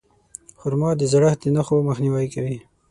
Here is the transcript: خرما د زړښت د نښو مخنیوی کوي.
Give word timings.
خرما 0.59 0.89
د 0.97 1.01
زړښت 1.11 1.39
د 1.43 1.47
نښو 1.55 1.77
مخنیوی 1.89 2.27
کوي. 2.33 2.57